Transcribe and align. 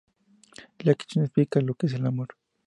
La 0.79 0.95
canción 0.95 1.25
explica 1.25 1.61
lo 1.61 1.75
que 1.75 1.85
es 1.85 1.93
el 1.93 2.07
amor. 2.07 2.29